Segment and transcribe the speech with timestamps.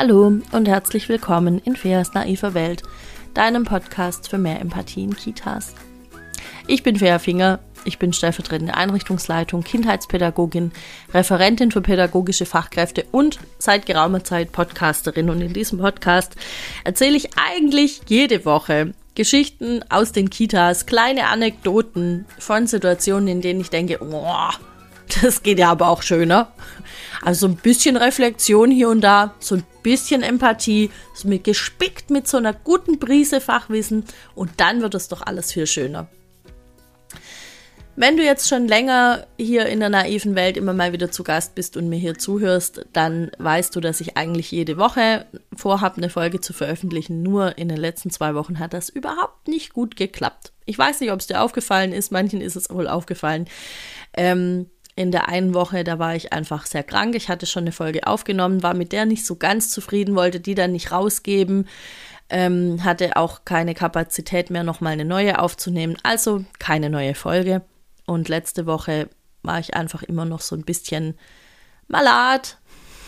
[0.00, 2.84] Hallo und herzlich willkommen in Feas naiver Welt,
[3.34, 5.74] deinem Podcast für mehr Empathie in Kitas.
[6.68, 10.70] Ich bin Fea Finger, ich bin stellvertretende Einrichtungsleitung, Kindheitspädagogin,
[11.12, 15.30] Referentin für pädagogische Fachkräfte und seit geraumer Zeit Podcasterin.
[15.30, 16.36] Und in diesem Podcast
[16.84, 23.60] erzähle ich eigentlich jede Woche Geschichten aus den Kitas, kleine Anekdoten von Situationen, in denen
[23.60, 24.50] ich denke, oh,
[25.22, 26.52] das geht ja aber auch schöner.
[27.22, 32.28] Also ein bisschen Reflexion hier und da, so ein bisschen Empathie, so mit gespickt mit
[32.28, 34.04] so einer guten Prise Fachwissen
[34.34, 36.08] und dann wird es doch alles viel schöner.
[38.00, 41.56] Wenn du jetzt schon länger hier in der naiven Welt immer mal wieder zu Gast
[41.56, 45.26] bist und mir hier zuhörst, dann weißt du, dass ich eigentlich jede Woche
[45.56, 47.24] vorhabe, eine Folge zu veröffentlichen.
[47.24, 50.52] Nur in den letzten zwei Wochen hat das überhaupt nicht gut geklappt.
[50.64, 53.48] Ich weiß nicht, ob es dir aufgefallen ist, manchen ist es wohl aufgefallen.
[54.16, 57.14] Ähm, in der einen Woche, da war ich einfach sehr krank.
[57.14, 60.56] Ich hatte schon eine Folge aufgenommen, war mit der nicht so ganz zufrieden, wollte die
[60.56, 61.68] dann nicht rausgeben,
[62.30, 65.96] ähm, hatte auch keine Kapazität mehr, nochmal eine neue aufzunehmen.
[66.02, 67.62] Also keine neue Folge.
[68.06, 69.08] Und letzte Woche
[69.44, 71.16] war ich einfach immer noch so ein bisschen
[71.86, 72.58] malat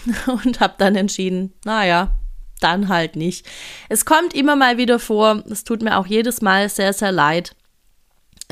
[0.45, 2.13] und habe dann entschieden, naja,
[2.61, 3.47] dann halt nicht.
[3.89, 7.57] Es kommt immer mal wieder vor, es tut mir auch jedes Mal sehr, sehr leid.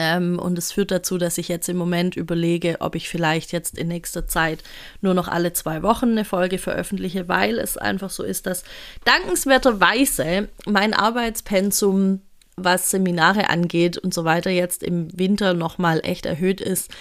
[0.01, 3.77] Ähm, und es führt dazu, dass ich jetzt im Moment überlege, ob ich vielleicht jetzt
[3.77, 4.63] in nächster Zeit
[5.01, 8.63] nur noch alle zwei Wochen eine Folge veröffentliche, weil es einfach so ist, dass
[9.05, 12.21] dankenswerterweise mein Arbeitspensum,
[12.57, 16.93] was Seminare angeht und so weiter, jetzt im Winter nochmal echt erhöht ist.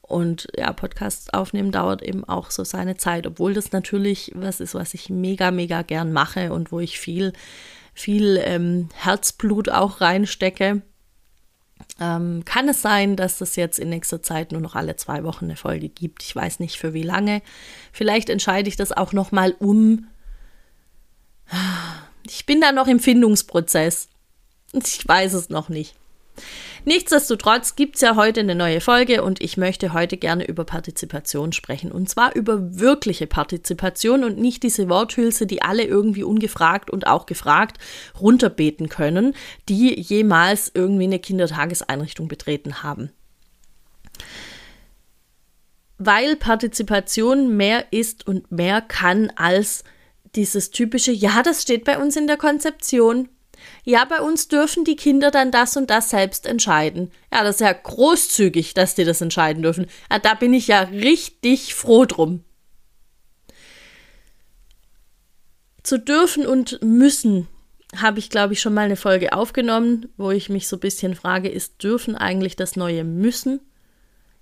[0.00, 4.74] Und ja, Podcast aufnehmen dauert eben auch so seine Zeit, obwohl das natürlich was ist,
[4.74, 7.34] was ich mega, mega gern mache und wo ich viel,
[7.94, 10.82] viel ähm, Herzblut auch reinstecke
[12.02, 15.44] ähm, kann es sein, dass es jetzt in nächster Zeit nur noch alle zwei Wochen
[15.44, 16.24] eine Folge gibt.
[16.24, 17.42] Ich weiß nicht für wie lange.
[17.92, 20.08] Vielleicht entscheide ich das auch noch mal um.
[22.26, 24.08] Ich bin da noch im Findungsprozess.
[24.72, 25.94] Ich weiß es noch nicht.
[26.84, 31.52] Nichtsdestotrotz gibt es ja heute eine neue Folge und ich möchte heute gerne über Partizipation
[31.52, 31.92] sprechen.
[31.92, 37.26] Und zwar über wirkliche Partizipation und nicht diese Worthülse, die alle irgendwie ungefragt und auch
[37.26, 37.78] gefragt
[38.20, 39.34] runterbeten können,
[39.68, 43.10] die jemals irgendwie eine Kindertageseinrichtung betreten haben.
[45.98, 49.84] Weil Partizipation mehr ist und mehr kann als
[50.34, 53.28] dieses typische, ja, das steht bei uns in der Konzeption,
[53.84, 57.10] ja, bei uns dürfen die Kinder dann das und das selbst entscheiden.
[57.32, 59.86] Ja, das ist ja großzügig, dass die das entscheiden dürfen.
[60.10, 62.44] Ja, da bin ich ja richtig froh drum.
[65.82, 67.48] Zu dürfen und müssen
[67.96, 71.14] habe ich, glaube ich, schon mal eine Folge aufgenommen, wo ich mich so ein bisschen
[71.14, 73.60] frage, ist dürfen eigentlich das neue müssen?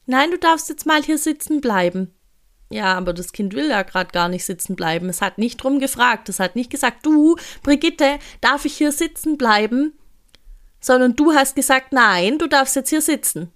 [0.07, 2.13] Nein, du darfst jetzt mal hier sitzen bleiben.
[2.73, 5.09] Ja, aber das Kind will ja gerade gar nicht sitzen bleiben.
[5.09, 6.29] Es hat nicht drum gefragt.
[6.29, 9.93] Es hat nicht gesagt, du, Brigitte, darf ich hier sitzen bleiben?
[10.81, 13.51] Sondern du hast gesagt, nein, du darfst jetzt hier sitzen.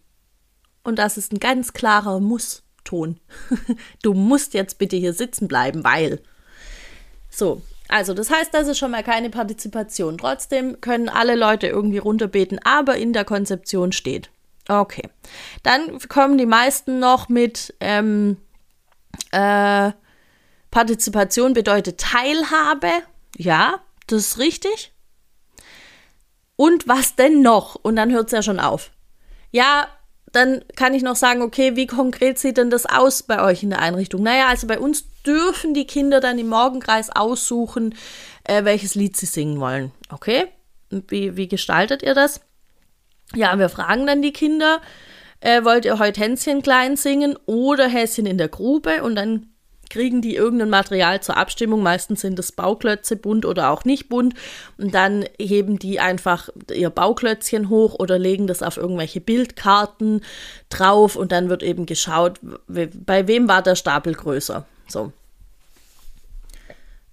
[0.82, 3.20] Und das ist ein ganz klarer Muss-Ton.
[4.02, 6.20] du musst jetzt bitte hier sitzen bleiben, weil.
[7.30, 10.18] So, also das heißt, das ist schon mal keine Partizipation.
[10.18, 14.30] Trotzdem können alle Leute irgendwie runterbeten, aber in der Konzeption steht.
[14.68, 15.08] Okay.
[15.62, 18.38] Dann kommen die meisten noch mit, ähm,
[19.34, 19.92] äh,
[20.70, 22.90] Partizipation bedeutet Teilhabe.
[23.36, 24.92] Ja, das ist richtig.
[26.56, 27.74] Und was denn noch?
[27.76, 28.90] Und dann hört es ja schon auf.
[29.50, 29.88] Ja,
[30.32, 33.70] dann kann ich noch sagen, okay, wie konkret sieht denn das aus bei euch in
[33.70, 34.22] der Einrichtung?
[34.22, 37.94] Naja, also bei uns dürfen die Kinder dann im Morgenkreis aussuchen,
[38.42, 39.92] äh, welches Lied sie singen wollen.
[40.10, 40.48] Okay?
[40.90, 42.40] Wie, wie gestaltet ihr das?
[43.34, 44.80] Ja, wir fragen dann die Kinder,
[45.44, 49.46] äh, wollt ihr heute Hänschen klein singen oder Häschen in der Grube und dann
[49.90, 51.82] kriegen die irgendein Material zur Abstimmung.
[51.82, 54.34] Meistens sind es Bauklötze, bunt oder auch nicht bunt.
[54.78, 60.22] Und dann heben die einfach ihr Bauklötzchen hoch oder legen das auf irgendwelche Bildkarten
[60.70, 64.64] drauf und dann wird eben geschaut, bei wem war der Stapel größer.
[64.88, 65.12] So.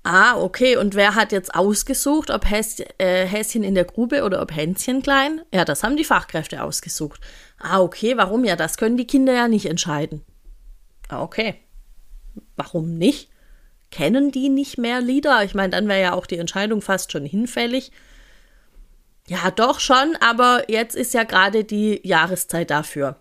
[0.03, 0.77] Ah, okay.
[0.77, 5.03] Und wer hat jetzt ausgesucht, ob Häs äh, Häschen in der Grube oder ob Hänschen
[5.03, 5.42] klein?
[5.53, 7.21] Ja, das haben die Fachkräfte ausgesucht.
[7.59, 8.18] Ah, okay.
[8.18, 8.44] Warum?
[8.44, 10.24] Ja, das können die Kinder ja nicht entscheiden.
[11.09, 11.56] Ah, okay.
[12.56, 13.30] Warum nicht?
[13.92, 15.44] Kennen die nicht mehr Lieder?
[15.44, 17.92] Ich meine, dann wäre ja auch die Entscheidung fast schon hinfällig.
[19.27, 23.18] Ja, doch schon, aber jetzt ist ja gerade die Jahreszeit dafür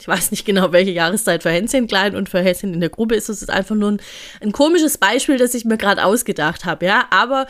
[0.00, 3.16] ich weiß nicht genau, welche Jahreszeit für Hänschen klein und für Häschen in der Gruppe
[3.16, 3.28] ist.
[3.28, 4.00] Das ist einfach nur ein,
[4.40, 7.06] ein komisches Beispiel, das ich mir gerade ausgedacht habe, ja.
[7.10, 7.46] Aber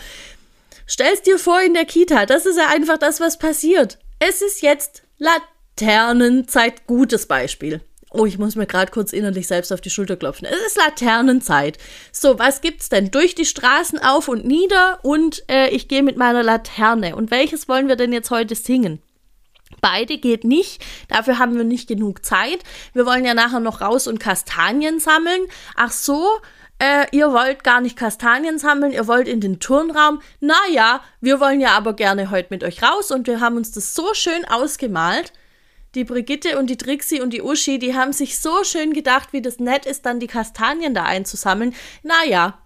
[0.86, 3.98] stell's dir vor in der Kita, das ist ja einfach das, was passiert.
[4.18, 7.80] Es ist jetzt Laternenzeit, gutes Beispiel.
[8.10, 10.48] Oh, ich muss mir gerade kurz innerlich selbst auf die Schulter klopfen.
[10.50, 11.76] Es ist Laternenzeit.
[12.10, 13.10] So, was gibt's denn?
[13.10, 17.16] Durch die Straßen auf und nieder und äh, ich gehe mit meiner Laterne.
[17.16, 19.02] Und welches wollen wir denn jetzt heute singen?
[19.80, 22.60] Beide geht nicht, dafür haben wir nicht genug Zeit.
[22.94, 25.42] Wir wollen ja nachher noch raus und Kastanien sammeln.
[25.76, 26.26] Ach so,
[26.80, 30.20] äh, ihr wollt gar nicht Kastanien sammeln, ihr wollt in den Turnraum.
[30.40, 33.94] Naja, wir wollen ja aber gerne heute mit euch raus und wir haben uns das
[33.94, 35.32] so schön ausgemalt.
[35.94, 39.42] Die Brigitte und die Trixie und die Uschi, die haben sich so schön gedacht, wie
[39.42, 41.74] das nett ist, dann die Kastanien da einzusammeln.
[42.02, 42.58] Naja,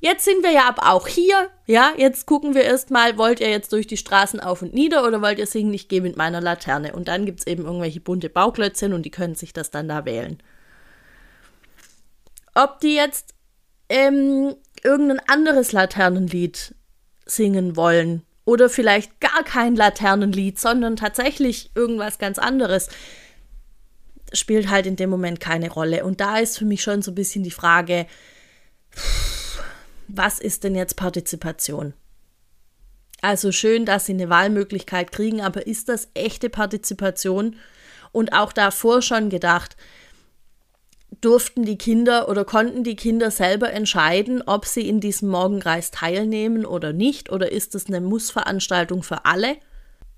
[0.00, 1.50] Jetzt sind wir ja aber auch hier.
[1.66, 5.22] Ja, jetzt gucken wir erstmal, wollt ihr jetzt durch die Straßen auf und nieder oder
[5.22, 6.92] wollt ihr singen, ich gehe mit meiner Laterne?
[6.92, 10.04] Und dann gibt es eben irgendwelche bunte Bauklötzchen und die können sich das dann da
[10.04, 10.42] wählen.
[12.54, 13.34] Ob die jetzt
[13.88, 16.74] ähm, irgendein anderes Laternenlied
[17.24, 22.88] singen wollen oder vielleicht gar kein Laternenlied, sondern tatsächlich irgendwas ganz anderes,
[24.32, 26.04] spielt halt in dem Moment keine Rolle.
[26.04, 28.06] Und da ist für mich schon so ein bisschen die Frage,
[30.14, 31.94] was ist denn jetzt Partizipation?
[33.22, 37.56] Also schön, dass sie eine Wahlmöglichkeit kriegen, aber ist das echte Partizipation?
[38.10, 39.76] Und auch davor schon gedacht,
[41.20, 46.66] durften die Kinder oder konnten die Kinder selber entscheiden, ob sie in diesem Morgenkreis teilnehmen
[46.66, 47.30] oder nicht?
[47.30, 49.56] Oder ist es eine Mussveranstaltung für alle?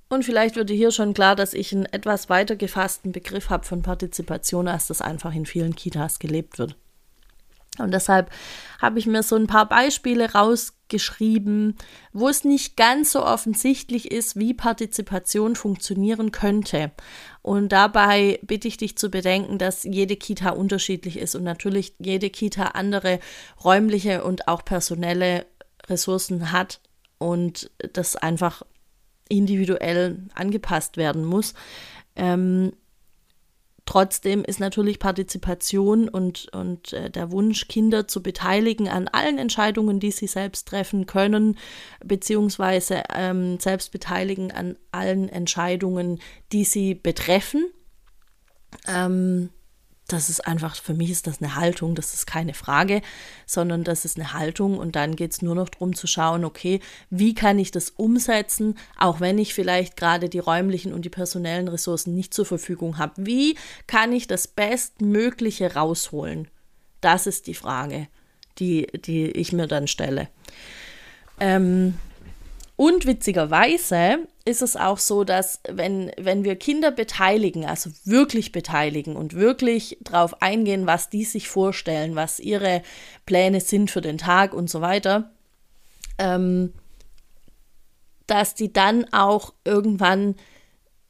[0.08, 3.82] Und vielleicht wird hier schon klar, dass ich einen etwas weiter gefassten Begriff habe von
[3.82, 6.76] Partizipation, als das einfach in vielen Kitas gelebt wird.
[7.78, 8.30] Und deshalb
[8.80, 11.76] habe ich mir so ein paar Beispiele rausgeschrieben,
[12.12, 16.92] wo es nicht ganz so offensichtlich ist, wie Partizipation funktionieren könnte.
[17.42, 22.30] Und dabei bitte ich dich zu bedenken, dass jede Kita unterschiedlich ist und natürlich jede
[22.30, 23.18] Kita andere
[23.64, 25.46] räumliche und auch personelle
[25.88, 26.80] Ressourcen hat
[27.18, 28.62] und das einfach
[29.28, 31.54] individuell angepasst werden muss.
[32.16, 32.72] Ähm,
[33.86, 40.00] Trotzdem ist natürlich Partizipation und, und äh, der Wunsch, Kinder zu beteiligen an allen Entscheidungen,
[40.00, 41.58] die sie selbst treffen können,
[42.02, 46.20] beziehungsweise ähm, selbst beteiligen an allen Entscheidungen,
[46.50, 47.66] die sie betreffen.
[48.88, 49.50] Ähm,
[50.08, 53.00] das ist einfach, für mich ist das eine Haltung, das ist keine Frage,
[53.46, 56.80] sondern das ist eine Haltung und dann geht es nur noch darum zu schauen, okay,
[57.08, 61.68] wie kann ich das umsetzen, auch wenn ich vielleicht gerade die räumlichen und die personellen
[61.68, 63.14] Ressourcen nicht zur Verfügung habe.
[63.16, 63.56] Wie
[63.86, 66.48] kann ich das Bestmögliche rausholen?
[67.00, 68.08] Das ist die Frage,
[68.58, 70.28] die, die ich mir dann stelle.
[71.40, 71.94] Ähm,
[72.76, 79.16] und witzigerweise ist es auch so, dass wenn, wenn wir Kinder beteiligen, also wirklich beteiligen
[79.16, 82.82] und wirklich darauf eingehen, was die sich vorstellen, was ihre
[83.26, 85.30] Pläne sind für den Tag und so weiter,
[86.18, 86.72] ähm,
[88.26, 90.34] dass die dann auch irgendwann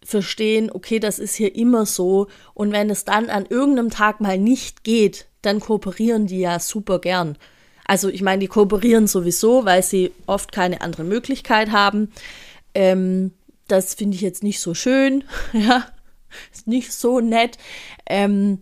[0.05, 4.39] verstehen, okay, das ist hier immer so und wenn es dann an irgendeinem Tag mal
[4.39, 7.39] nicht geht, dann kooperieren die ja super gern.
[7.87, 12.13] Also ich meine, die kooperieren sowieso, weil sie oft keine andere Möglichkeit haben.
[12.75, 13.33] Ähm,
[13.69, 15.25] das finde ich jetzt nicht so schön.
[15.53, 15.87] ja,
[16.53, 17.59] ist nicht so nett.
[18.07, 18.61] Ähm,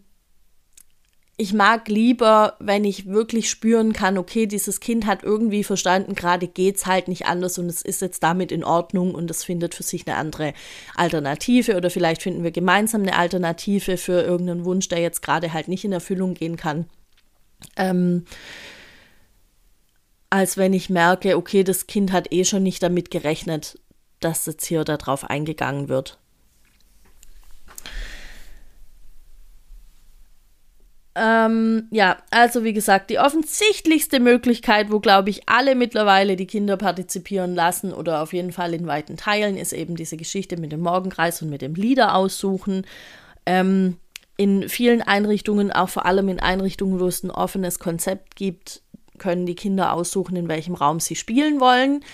[1.39, 6.47] ich mag lieber, wenn ich wirklich spüren kann, okay, dieses Kind hat irgendwie verstanden, gerade
[6.47, 9.75] geht es halt nicht anders und es ist jetzt damit in Ordnung und es findet
[9.75, 10.53] für sich eine andere
[10.95, 15.69] Alternative oder vielleicht finden wir gemeinsam eine Alternative für irgendeinen Wunsch, der jetzt gerade halt
[15.69, 16.85] nicht in Erfüllung gehen kann.
[17.77, 18.25] Ähm,
[20.33, 23.79] als wenn ich merke, okay, das Kind hat eh schon nicht damit gerechnet,
[24.21, 26.19] dass jetzt hier darauf eingegangen wird.
[31.15, 36.79] Ähm, ja, also wie gesagt, die offensichtlichste Möglichkeit, wo, glaube ich, alle mittlerweile die Kinder
[36.79, 40.81] partizipieren lassen oder auf jeden Fall in weiten Teilen, ist eben diese Geschichte mit dem
[40.81, 42.87] Morgenkreis und mit dem Lieder aussuchen.
[43.45, 43.99] Ähm,
[44.39, 48.82] in vielen Einrichtungen, auch vor allem in Einrichtungen, wo es ein offenes Konzept gibt,
[49.19, 52.05] können die Kinder aussuchen, in welchem Raum sie spielen wollen,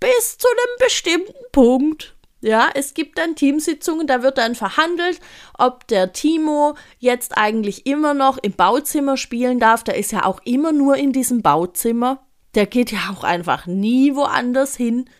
[0.00, 2.14] bis zu einem bestimmten Punkt.
[2.40, 5.20] Ja, es gibt dann Teamsitzungen, da wird dann verhandelt,
[5.58, 9.82] ob der Timo jetzt eigentlich immer noch im Bauzimmer spielen darf.
[9.82, 12.24] Der ist ja auch immer nur in diesem Bauzimmer.
[12.54, 15.10] Der geht ja auch einfach nie woanders hin.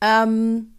[0.00, 0.74] Ähm,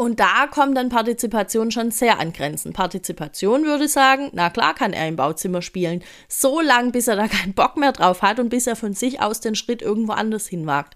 [0.00, 2.72] und da kommt dann Partizipation schon sehr an Grenzen.
[2.72, 7.28] Partizipation würde sagen, na klar kann er im Bauzimmer spielen, so lange, bis er da
[7.28, 10.46] keinen Bock mehr drauf hat und bis er von sich aus den Schritt irgendwo anders
[10.46, 10.94] hinwagt.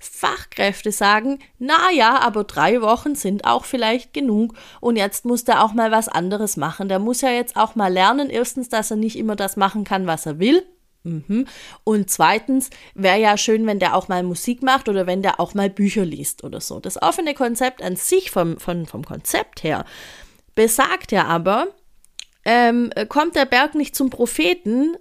[0.00, 5.62] Fachkräfte sagen, na ja, aber drei Wochen sind auch vielleicht genug und jetzt muss der
[5.62, 6.88] auch mal was anderes machen.
[6.88, 10.06] Der muss ja jetzt auch mal lernen, erstens, dass er nicht immer das machen kann,
[10.06, 10.64] was er will
[11.06, 11.46] Mhm.
[11.84, 15.54] Und zweitens wäre ja schön, wenn der auch mal Musik macht oder wenn der auch
[15.54, 16.80] mal Bücher liest oder so.
[16.80, 19.84] Das offene Konzept an sich vom, vom, vom Konzept her,
[20.56, 21.68] besagt ja aber,
[22.44, 24.96] ähm, kommt der Berg nicht zum Propheten,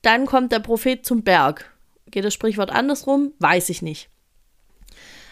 [0.00, 1.70] dann kommt der Prophet zum Berg.
[2.10, 3.32] Geht das Sprichwort andersrum?
[3.38, 4.08] Weiß ich nicht.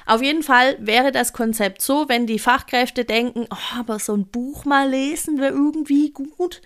[0.04, 4.26] Auf jeden Fall wäre das Konzept so, wenn die Fachkräfte denken, oh, aber so ein
[4.26, 6.62] Buch mal lesen wäre irgendwie gut,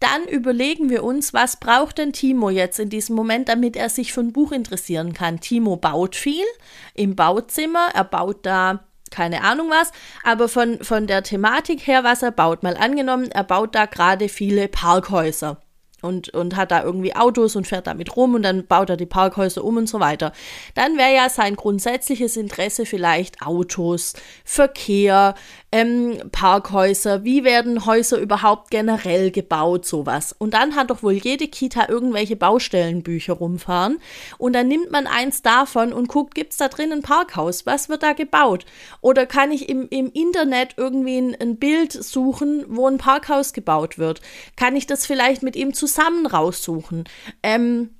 [0.00, 4.12] dann überlegen wir uns, was braucht denn Timo jetzt in diesem Moment, damit er sich
[4.12, 5.40] für ein Buch interessieren kann.
[5.40, 6.44] Timo baut viel
[6.94, 9.92] im Bauzimmer, er baut da keine Ahnung was,
[10.24, 14.28] aber von, von der Thematik her, was er baut, mal angenommen, er baut da gerade
[14.28, 15.60] viele Parkhäuser
[16.04, 19.06] und, und hat da irgendwie Autos und fährt damit rum und dann baut er die
[19.06, 20.32] Parkhäuser um und so weiter.
[20.74, 24.12] Dann wäre ja sein grundsätzliches Interesse vielleicht Autos,
[24.44, 25.34] Verkehr,
[25.74, 30.32] ähm, Parkhäuser, wie werden Häuser überhaupt generell gebaut, sowas.
[30.38, 33.98] Und dann hat doch wohl jede Kita irgendwelche Baustellenbücher rumfahren
[34.38, 37.66] und dann nimmt man eins davon und guckt, gibt es da drin ein Parkhaus?
[37.66, 38.64] Was wird da gebaut?
[39.00, 43.98] Oder kann ich im, im Internet irgendwie ein, ein Bild suchen, wo ein Parkhaus gebaut
[43.98, 44.20] wird?
[44.54, 47.02] Kann ich das vielleicht mit ihm zusammen raussuchen?
[47.42, 47.90] Ähm,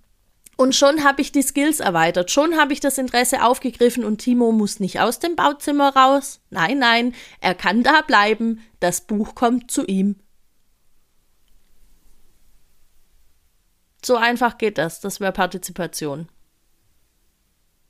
[0.57, 4.53] und schon habe ich die Skills erweitert, schon habe ich das Interesse aufgegriffen und Timo
[4.53, 6.41] muss nicht aus dem Bauzimmer raus.
[6.51, 10.17] Nein, nein, er kann da bleiben, das Buch kommt zu ihm.
[14.05, 16.29] So einfach geht das, das wäre Partizipation.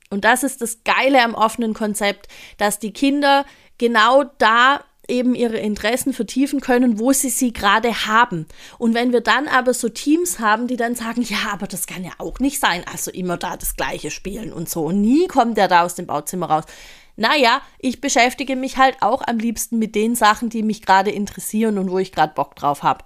[0.09, 3.45] Und das ist das Geile am offenen Konzept, dass die Kinder
[3.77, 8.47] genau da eben ihre Interessen vertiefen können, wo sie sie gerade haben.
[8.77, 12.03] Und wenn wir dann aber so Teams haben, die dann sagen, ja, aber das kann
[12.03, 15.57] ja auch nicht sein, also immer da das Gleiche spielen und so, und nie kommt
[15.57, 16.65] der da aus dem Bauzimmer raus.
[17.17, 21.77] Naja, ich beschäftige mich halt auch am liebsten mit den Sachen, die mich gerade interessieren
[21.77, 23.05] und wo ich gerade Bock drauf habe.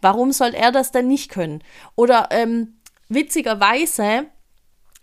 [0.00, 1.62] Warum soll er das denn nicht können?
[1.96, 2.76] Oder ähm,
[3.08, 4.26] witzigerweise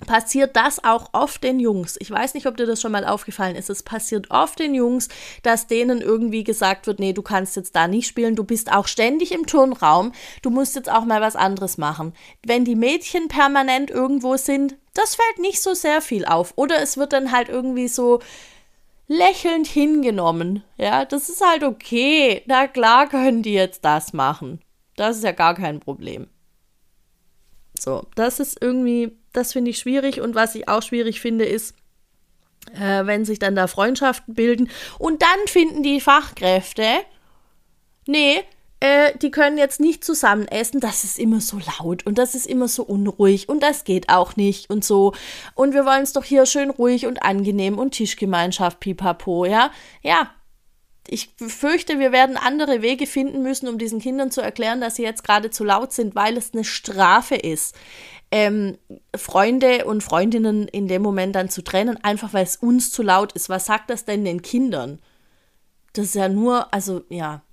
[0.06, 1.98] passiert das auch oft den Jungs.
[2.00, 3.70] Ich weiß nicht, ob dir das schon mal aufgefallen ist.
[3.70, 5.10] Es passiert oft den Jungs,
[5.42, 8.88] dass denen irgendwie gesagt wird, nee, du kannst jetzt da nicht spielen, du bist auch
[8.88, 12.14] ständig im Turnraum, du musst jetzt auch mal was anderes machen.
[12.46, 16.54] Wenn die Mädchen permanent irgendwo sind, das fällt nicht so sehr viel auf.
[16.56, 18.20] Oder es wird dann halt irgendwie so
[19.08, 20.64] lächelnd hingenommen.
[20.78, 22.44] Ja, das ist halt okay.
[22.46, 24.62] Na klar können die jetzt das machen.
[24.96, 26.28] Das ist ja gar kein Problem.
[27.80, 30.22] So, das ist irgendwie das finde ich schwierig.
[30.22, 31.76] Und was ich auch schwierig finde, ist,
[32.74, 34.70] äh, wenn sich dann da Freundschaften bilden.
[35.00, 36.86] Und dann finden die Fachkräfte,
[38.06, 38.42] nee,
[38.80, 42.46] äh, die können jetzt nicht zusammen essen, das ist immer so laut und das ist
[42.46, 45.14] immer so unruhig und das geht auch nicht und so.
[45.56, 49.72] Und wir wollen es doch hier schön ruhig und angenehm und Tischgemeinschaft, pipapo, ja?
[50.02, 50.32] Ja,
[51.08, 55.04] ich fürchte, wir werden andere Wege finden müssen, um diesen Kindern zu erklären, dass sie
[55.04, 57.76] jetzt gerade zu laut sind, weil es eine Strafe ist
[58.34, 58.80] ähm,
[59.16, 63.32] Freunde und Freundinnen in dem Moment dann zu trennen, einfach weil es uns zu laut
[63.34, 63.48] ist.
[63.48, 65.00] Was sagt das denn den Kindern?
[65.94, 67.44] Das ist ja nur, also ja,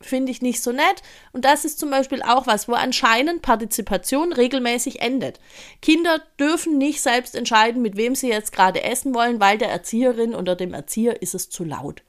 [0.00, 1.02] finde ich nicht so nett.
[1.32, 5.38] Und das ist zum Beispiel auch was, wo anscheinend Partizipation regelmäßig endet.
[5.82, 10.34] Kinder dürfen nicht selbst entscheiden, mit wem sie jetzt gerade essen wollen, weil der Erzieherin
[10.34, 12.02] oder dem Erzieher ist es zu laut.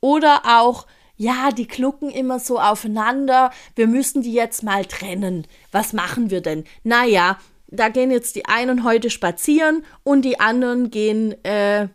[0.00, 0.86] Oder auch
[1.20, 5.46] ja, die klucken immer so aufeinander, wir müssen die jetzt mal trennen.
[5.70, 6.64] Was machen wir denn?
[6.82, 11.88] Naja, da gehen jetzt die einen heute spazieren und die anderen gehen, äh,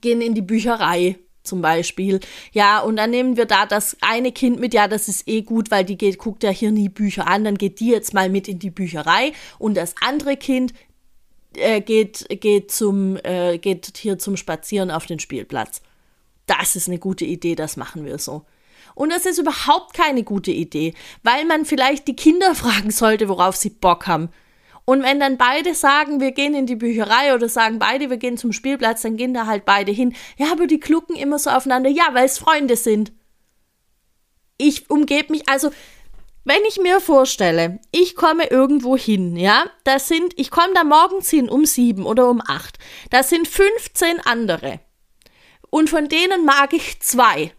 [0.00, 2.18] gehen in die Bücherei zum Beispiel.
[2.50, 5.70] Ja, und dann nehmen wir da das eine Kind mit, ja, das ist eh gut,
[5.70, 8.48] weil die geht, guckt ja hier nie Bücher an, dann geht die jetzt mal mit
[8.48, 10.74] in die Bücherei und das andere Kind
[11.54, 15.82] äh, geht, geht, zum, äh, geht hier zum Spazieren auf den Spielplatz
[16.50, 18.44] das ist eine gute Idee, das machen wir so.
[18.94, 23.56] Und das ist überhaupt keine gute Idee, weil man vielleicht die Kinder fragen sollte, worauf
[23.56, 24.30] sie Bock haben.
[24.84, 28.36] Und wenn dann beide sagen, wir gehen in die Bücherei oder sagen beide, wir gehen
[28.36, 30.14] zum Spielplatz, dann gehen da halt beide hin.
[30.36, 31.88] Ja, aber die klucken immer so aufeinander.
[31.88, 33.12] Ja, weil es Freunde sind.
[34.58, 35.70] Ich umgebe mich, also,
[36.44, 41.30] wenn ich mir vorstelle, ich komme irgendwo hin, ja, das sind, ich komme da morgens
[41.30, 42.78] hin um sieben oder um acht.
[43.10, 44.80] Das sind 15 andere
[45.70, 47.52] und von denen mag ich zwei.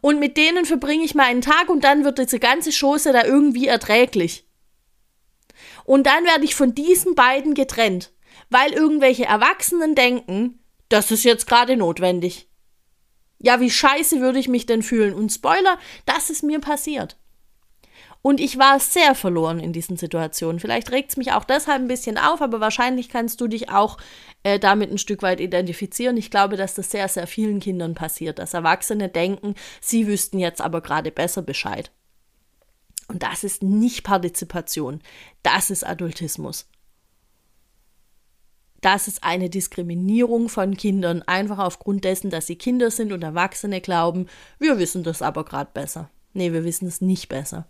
[0.00, 3.66] Und mit denen verbringe ich meinen Tag und dann wird diese ganze Chose da irgendwie
[3.66, 4.46] erträglich.
[5.84, 8.12] Und dann werde ich von diesen beiden getrennt,
[8.50, 12.48] weil irgendwelche Erwachsenen denken, das ist jetzt gerade notwendig.
[13.38, 15.14] Ja, wie scheiße würde ich mich denn fühlen?
[15.14, 17.16] Und Spoiler, das ist mir passiert.
[18.24, 20.60] Und ich war sehr verloren in diesen Situationen.
[20.60, 23.98] Vielleicht regt es mich auch deshalb ein bisschen auf, aber wahrscheinlich kannst du dich auch
[24.44, 26.16] äh, damit ein Stück weit identifizieren.
[26.16, 30.60] Ich glaube, dass das sehr, sehr vielen Kindern passiert, dass Erwachsene denken, sie wüssten jetzt
[30.60, 31.90] aber gerade besser Bescheid.
[33.08, 35.00] Und das ist nicht Partizipation,
[35.42, 36.68] das ist Adultismus.
[38.82, 43.80] das ist eine Diskriminierung von Kindern, einfach aufgrund dessen, dass sie Kinder sind und Erwachsene
[43.80, 44.26] glauben,
[44.58, 46.10] wir wissen das aber gerade besser.
[46.34, 47.66] Nee, wir wissen es nicht besser.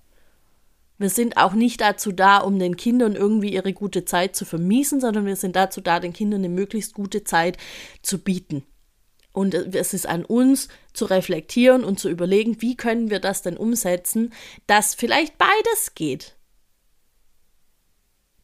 [0.98, 5.00] Wir sind auch nicht dazu da, um den Kindern irgendwie ihre gute Zeit zu vermiesen,
[5.00, 7.56] sondern wir sind dazu da, den Kindern eine möglichst gute Zeit
[8.02, 8.64] zu bieten.
[9.32, 13.56] Und es ist an uns zu reflektieren und zu überlegen, wie können wir das denn
[13.56, 14.32] umsetzen,
[14.66, 16.36] dass vielleicht beides geht.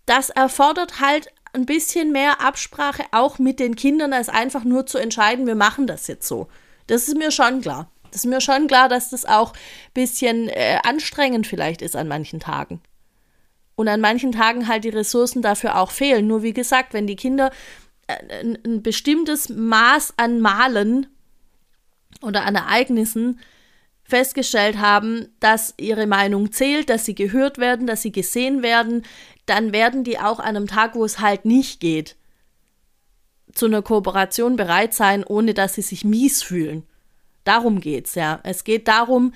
[0.07, 4.97] Das erfordert halt ein bisschen mehr Absprache auch mit den Kindern, als einfach nur zu
[4.97, 6.49] entscheiden, wir machen das jetzt so.
[6.87, 7.90] Das ist mir schon klar.
[8.11, 9.59] Das ist mir schon klar, dass das auch ein
[9.95, 12.81] bisschen äh, anstrengend vielleicht ist an manchen Tagen.
[13.75, 16.27] Und an manchen Tagen halt die Ressourcen dafür auch fehlen.
[16.27, 17.50] Nur wie gesagt, wenn die Kinder
[18.09, 21.07] ein, ein bestimmtes Maß an Malen
[22.23, 23.38] oder an Ereignissen
[24.03, 29.05] festgestellt haben, dass ihre Meinung zählt, dass sie gehört werden, dass sie gesehen werden,
[29.45, 32.17] dann werden die auch an einem Tag, wo es halt nicht geht,
[33.53, 36.85] zu einer Kooperation bereit sein, ohne dass sie sich mies fühlen.
[37.49, 38.40] Darum geht's ja.
[38.45, 39.33] Es geht darum,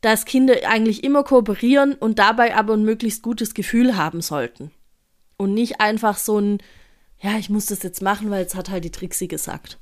[0.00, 4.70] dass Kinder eigentlich immer kooperieren und dabei aber ein möglichst gutes Gefühl haben sollten.
[5.36, 6.58] Und nicht einfach so ein
[7.20, 9.78] ja, ich muss das jetzt machen, weil es hat halt die Trixie gesagt.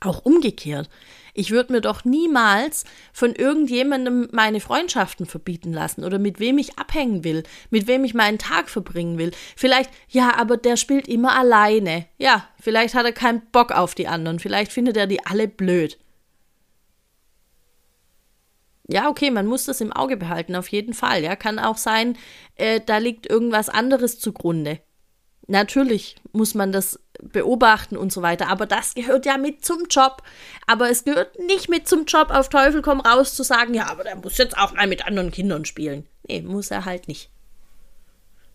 [0.00, 0.88] Auch umgekehrt.
[1.34, 6.78] Ich würde mir doch niemals von irgendjemandem meine Freundschaften verbieten lassen oder mit wem ich
[6.78, 9.30] abhängen will, mit wem ich meinen Tag verbringen will.
[9.56, 12.06] Vielleicht, ja, aber der spielt immer alleine.
[12.18, 15.98] Ja, vielleicht hat er keinen Bock auf die anderen, vielleicht findet er die alle blöd.
[18.92, 21.22] Ja, okay, man muss das im Auge behalten, auf jeden Fall.
[21.22, 22.18] Ja, kann auch sein,
[22.56, 24.80] äh, da liegt irgendwas anderes zugrunde.
[25.50, 30.22] Natürlich muss man das beobachten und so weiter, aber das gehört ja mit zum Job.
[30.68, 34.04] Aber es gehört nicht mit zum Job, auf Teufel komm raus zu sagen, ja, aber
[34.04, 36.06] der muss jetzt auch mal mit anderen Kindern spielen.
[36.28, 37.30] Nee, muss er halt nicht.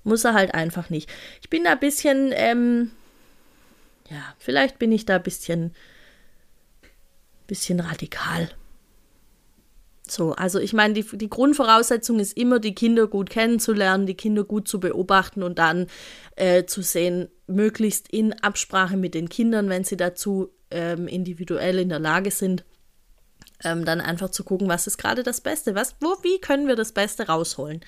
[0.06, 1.12] Muss er halt einfach nicht.
[1.42, 2.92] Ich bin da ein bisschen, ähm,
[4.10, 5.75] ja, vielleicht bin ich da ein bisschen,
[7.46, 8.50] bisschen radikal.
[10.11, 14.44] So, also ich meine, die, die Grundvoraussetzung ist immer, die Kinder gut kennenzulernen, die Kinder
[14.44, 15.87] gut zu beobachten und dann
[16.35, 21.89] äh, zu sehen, möglichst in Absprache mit den Kindern, wenn sie dazu ähm, individuell in
[21.89, 22.65] der Lage sind,
[23.63, 26.75] ähm, dann einfach zu gucken, was ist gerade das Beste, was, wo, wie können wir
[26.75, 27.81] das Beste rausholen.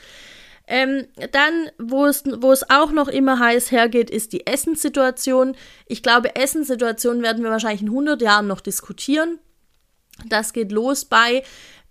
[0.69, 5.56] Ähm, dann, wo es, wo es auch noch immer heiß hergeht, ist die Essenssituation.
[5.86, 9.39] Ich glaube, Essenssituation werden wir wahrscheinlich in 100 Jahren noch diskutieren.
[10.27, 11.43] Das geht los bei,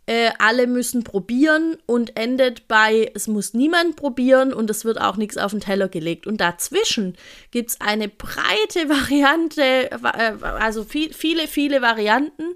[0.07, 5.16] äh, alle müssen probieren und endet bei, es muss niemand probieren und es wird auch
[5.16, 6.27] nichts auf den Teller gelegt.
[6.27, 7.16] Und dazwischen
[7.51, 12.55] gibt es eine breite Variante, äh, also viel, viele, viele Varianten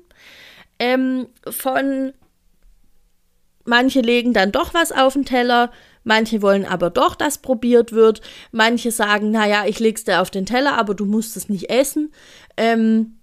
[0.81, 2.13] ähm, von
[3.65, 5.71] manche legen dann doch was auf den Teller,
[6.03, 10.47] manche wollen aber doch, dass probiert wird, manche sagen, naja, ich leg's dir auf den
[10.47, 12.13] Teller, aber du musst es nicht essen.
[12.57, 13.19] Ähm,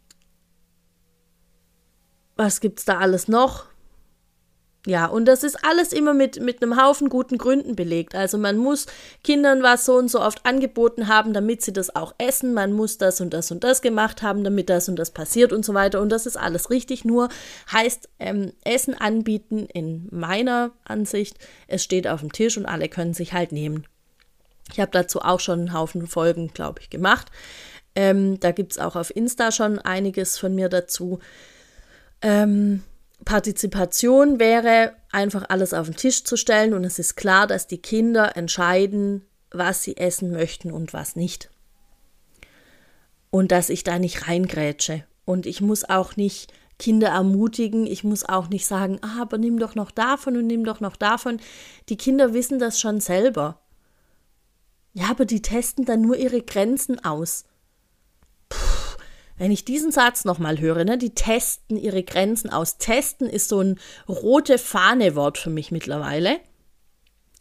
[2.36, 3.66] was gibt's da alles noch?
[4.88, 8.16] Ja, und das ist alles immer mit, mit einem Haufen guten Gründen belegt.
[8.16, 8.86] Also man muss
[9.22, 12.54] Kindern was so und so oft angeboten haben, damit sie das auch essen.
[12.54, 15.66] Man muss das und das und das gemacht haben, damit das und das passiert und
[15.66, 16.00] so weiter.
[16.00, 17.04] Und das ist alles richtig.
[17.04, 17.28] Nur
[17.70, 23.14] heißt ähm, Essen anbieten in meiner Ansicht, es steht auf dem Tisch und alle können
[23.14, 23.86] sich halt nehmen.
[24.72, 27.28] Ich habe dazu auch schon einen Haufen Folgen, glaube ich, gemacht.
[27.94, 31.20] Ähm, da gibt es auch auf Insta schon einiges von mir dazu.
[32.22, 32.84] Ähm,
[33.26, 37.82] Partizipation wäre einfach alles auf den Tisch zu stellen und es ist klar, dass die
[37.82, 41.50] Kinder entscheiden, was sie essen möchten und was nicht.
[43.30, 45.04] Und dass ich da nicht reingrätsche.
[45.26, 49.60] Und ich muss auch nicht Kinder ermutigen, ich muss auch nicht sagen, ah, aber nimm
[49.60, 51.40] doch noch davon und nimm doch noch davon.
[51.90, 53.60] Die Kinder wissen das schon selber.
[54.94, 57.46] Ja, aber die testen dann nur ihre Grenzen aus.
[59.38, 62.78] Wenn ich diesen Satz nochmal höre, ne, die testen ihre Grenzen aus.
[62.78, 66.40] Testen ist so ein rote Fahne-Wort für mich mittlerweile.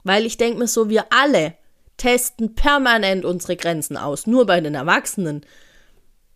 [0.04, 1.54] Weil ich denke mir so, wir alle
[1.96, 4.26] testen permanent unsere Grenzen aus.
[4.26, 5.44] Nur bei den Erwachsenen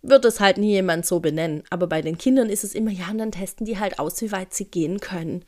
[0.03, 1.63] wird es halt nie jemand so benennen.
[1.69, 4.33] Aber bei den Kindern ist es immer, ja, und dann testen die halt aus, wie
[4.33, 5.45] weit sie gehen können.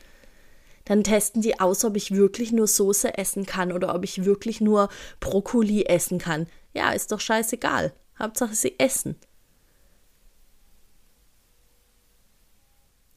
[0.85, 4.61] Dann testen die aus, ob ich wirklich nur Soße essen kann oder ob ich wirklich
[4.61, 4.89] nur
[5.21, 6.49] Brokkoli essen kann.
[6.75, 7.93] Ja, ist doch scheißegal.
[8.19, 9.17] Hauptsache sie essen.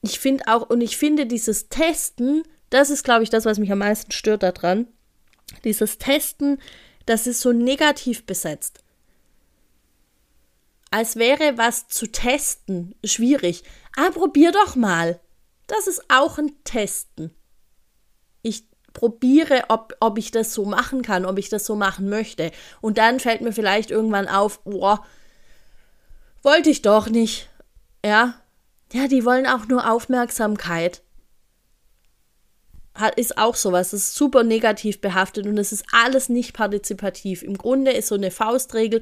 [0.05, 3.71] Ich finde auch, und ich finde dieses Testen, das ist, glaube ich, das, was mich
[3.71, 4.87] am meisten stört daran.
[5.63, 6.59] Dieses Testen,
[7.05, 8.79] das ist so negativ besetzt.
[10.91, 13.63] Als wäre was zu testen schwierig.
[13.95, 15.19] Ah, probier doch mal.
[15.67, 17.33] Das ist auch ein Testen.
[18.41, 18.63] Ich
[18.93, 22.51] probiere, ob, ob ich das so machen kann, ob ich das so machen möchte.
[22.81, 25.05] Und dann fällt mir vielleicht irgendwann auf, boah,
[26.43, 27.49] wollte ich doch nicht.
[28.05, 28.39] Ja,
[28.95, 31.01] ja, die wollen auch nur Aufmerksamkeit.
[33.17, 33.91] Ist auch sowas.
[33.91, 37.43] Das ist super negativ behaftet und es ist alles nicht partizipativ.
[37.43, 39.01] Im Grunde ist so eine Faustregel,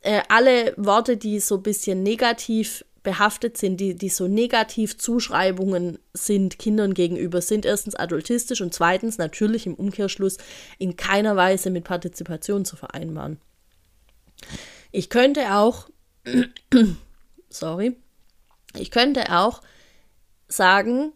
[0.00, 5.98] äh, alle Worte, die so ein bisschen negativ behaftet sind, die, die so negativ Zuschreibungen
[6.14, 10.38] sind Kindern gegenüber, sind erstens adultistisch und zweitens natürlich im Umkehrschluss
[10.78, 13.38] in keiner Weise mit Partizipation zu vereinbaren.
[14.90, 15.90] Ich könnte auch,
[17.50, 17.94] sorry,
[18.76, 19.62] ich könnte auch
[20.48, 21.12] sagen,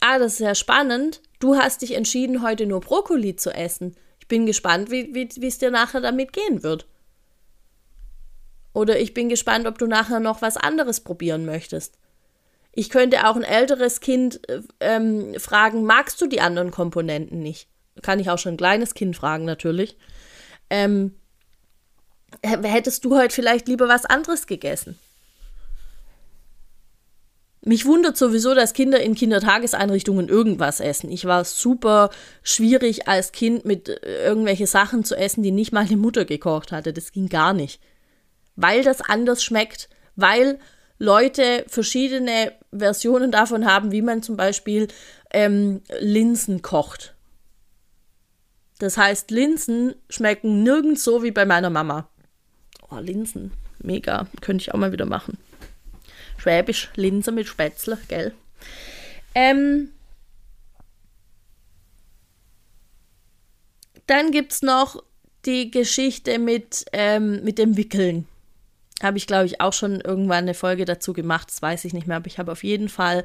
[0.00, 3.96] ah, das ist ja spannend, du hast dich entschieden, heute nur Brokkoli zu essen.
[4.18, 6.86] Ich bin gespannt, wie, wie es dir nachher damit gehen wird.
[8.72, 11.98] Oder ich bin gespannt, ob du nachher noch was anderes probieren möchtest.
[12.72, 17.68] Ich könnte auch ein älteres Kind äh, ähm, fragen, magst du die anderen Komponenten nicht?
[18.02, 19.98] Kann ich auch schon ein kleines Kind fragen, natürlich.
[20.70, 21.16] Ähm,
[22.42, 24.98] hättest du heute vielleicht lieber was anderes gegessen?
[27.62, 31.10] Mich wundert sowieso, dass Kinder in Kindertageseinrichtungen irgendwas essen.
[31.10, 32.10] Ich war super
[32.42, 36.92] schwierig als Kind mit äh, irgendwelche Sachen zu essen, die nicht die Mutter gekocht hatte.
[36.92, 37.80] Das ging gar nicht
[38.60, 40.58] weil das anders schmeckt, weil
[40.98, 44.88] Leute verschiedene Versionen davon haben, wie man zum Beispiel
[45.30, 47.14] ähm, Linsen kocht.
[48.78, 52.08] Das heißt, Linsen schmecken nirgends so wie bei meiner Mama.
[52.90, 55.38] Oh, Linsen, mega, könnte ich auch mal wieder machen.
[56.40, 58.32] Schwäbisch, Linse mit Spätzle, gell?
[59.34, 59.90] Ähm,
[64.06, 65.02] dann gibt es noch
[65.44, 68.26] die Geschichte mit, ähm, mit dem Wickeln.
[69.02, 71.48] Habe ich, glaube ich, auch schon irgendwann eine Folge dazu gemacht.
[71.50, 73.24] Das weiß ich nicht mehr, aber ich habe auf jeden Fall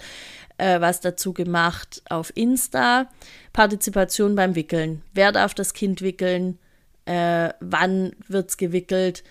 [0.58, 3.10] äh, was dazu gemacht auf Insta.
[3.51, 5.01] Partizipation beim Wickeln.
[5.13, 6.60] Wer darf das Kind wickeln?
[7.06, 9.23] Äh, wann wird es gewickelt?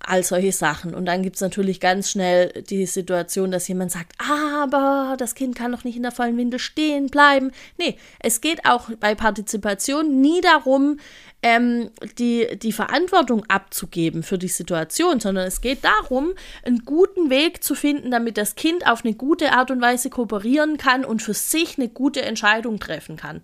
[0.00, 0.94] All solche Sachen.
[0.94, 5.56] Und dann gibt es natürlich ganz schnell die Situation, dass jemand sagt, aber das Kind
[5.56, 7.50] kann doch nicht in der vollen Windel stehen bleiben.
[7.78, 10.98] Nee, es geht auch bei Partizipation nie darum,
[11.42, 16.32] ähm, die, die Verantwortung abzugeben für die Situation, sondern es geht darum,
[16.64, 20.76] einen guten Weg zu finden, damit das Kind auf eine gute Art und Weise kooperieren
[20.76, 23.42] kann und für sich eine gute Entscheidung treffen kann.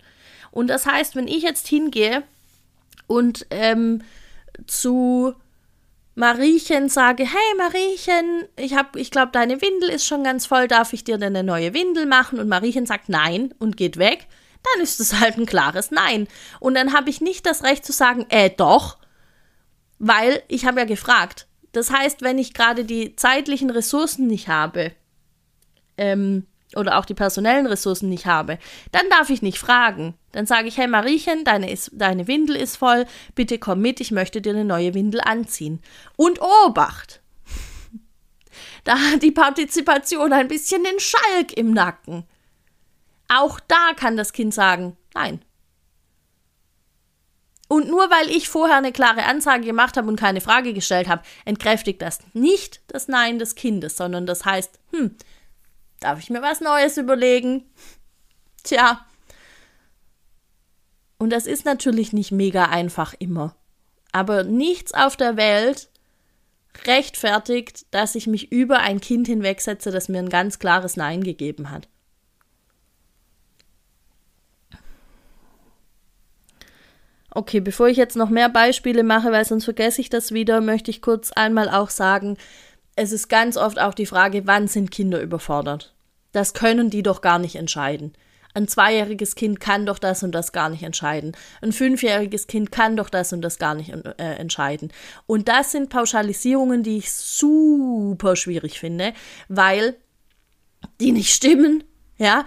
[0.51, 2.23] Und das heißt, wenn ich jetzt hingehe
[3.07, 4.01] und ähm,
[4.67, 5.33] zu
[6.15, 11.03] Mariechen sage, hey Mariechen, ich ich glaube, deine Windel ist schon ganz voll, darf ich
[11.03, 12.39] dir denn eine neue Windel machen?
[12.39, 14.27] Und Mariechen sagt nein und geht weg,
[14.63, 16.27] dann ist es halt ein klares Nein.
[16.59, 18.97] Und dann habe ich nicht das Recht zu sagen, äh doch,
[19.99, 21.47] weil ich habe ja gefragt.
[21.71, 24.91] Das heißt, wenn ich gerade die zeitlichen Ressourcen nicht habe,
[25.97, 26.45] ähm,
[26.75, 28.57] oder auch die personellen Ressourcen nicht habe,
[28.91, 30.15] dann darf ich nicht fragen.
[30.31, 33.05] Dann sage ich, hey Mariechen, deine, ist, deine Windel ist voll,
[33.35, 35.81] bitte komm mit, ich möchte dir eine neue Windel anziehen.
[36.15, 37.21] Und Obacht!
[38.85, 42.25] Da hat die Partizipation ein bisschen den Schalk im Nacken.
[43.29, 45.39] Auch da kann das Kind sagen, nein.
[47.73, 51.23] Und nur weil ich vorher eine klare Ansage gemacht habe und keine Frage gestellt habe,
[51.43, 55.15] entkräftigt das nicht das Nein des Kindes, sondern das heißt, hm,
[56.03, 57.63] Darf ich mir was Neues überlegen?
[58.63, 59.05] Tja.
[61.17, 63.55] Und das ist natürlich nicht mega einfach immer.
[64.11, 65.89] Aber nichts auf der Welt
[66.85, 71.69] rechtfertigt, dass ich mich über ein Kind hinwegsetze, das mir ein ganz klares Nein gegeben
[71.69, 71.87] hat.
[77.31, 80.91] Okay, bevor ich jetzt noch mehr Beispiele mache, weil sonst vergesse ich das wieder, möchte
[80.91, 82.37] ich kurz einmal auch sagen,
[82.95, 85.93] es ist ganz oft auch die Frage, wann sind Kinder überfordert?
[86.31, 88.13] Das können die doch gar nicht entscheiden.
[88.55, 91.35] Ein zweijähriges Kind kann doch das und das gar nicht entscheiden.
[91.61, 94.91] Ein fünfjähriges Kind kann doch das und das gar nicht äh, entscheiden.
[95.25, 99.13] Und das sind Pauschalisierungen, die ich super schwierig finde,
[99.47, 99.95] weil
[100.99, 101.83] die nicht stimmen.
[102.19, 102.45] Ja,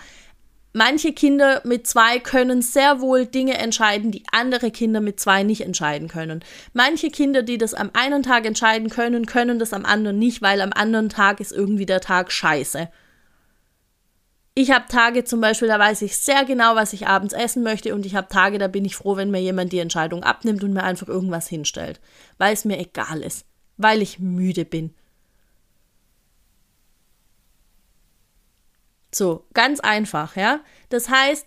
[0.79, 5.63] Manche Kinder mit zwei können sehr wohl Dinge entscheiden, die andere Kinder mit zwei nicht
[5.63, 6.45] entscheiden können.
[6.75, 10.61] Manche Kinder, die das am einen Tag entscheiden können, können das am anderen nicht, weil
[10.61, 12.91] am anderen Tag ist irgendwie der Tag scheiße.
[14.55, 17.95] Ich habe Tage zum Beispiel, da weiß ich sehr genau, was ich abends essen möchte
[17.95, 20.75] und ich habe Tage, da bin ich froh, wenn mir jemand die Entscheidung abnimmt und
[20.75, 22.03] mir einfach irgendwas hinstellt,
[22.37, 23.47] weil es mir egal ist,
[23.79, 24.95] weil ich müde bin.
[29.17, 30.61] So, ganz einfach, ja.
[30.91, 31.47] Das heißt,